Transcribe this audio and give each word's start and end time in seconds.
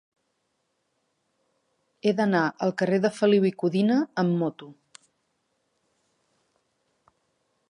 He 2.07 2.13
d'anar 2.21 2.41
al 2.69 2.75
carrer 2.83 2.99
de 3.05 3.13
Feliu 3.19 3.47
i 3.53 3.53
Codina 3.65 4.01
amb 4.25 4.35
moto. 4.43 4.73